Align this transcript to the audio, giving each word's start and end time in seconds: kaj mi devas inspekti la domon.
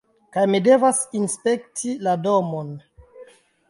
kaj 0.37 0.45
mi 0.53 0.61
devas 0.67 1.03
inspekti 1.21 1.95
la 2.09 2.19
domon. 2.27 2.77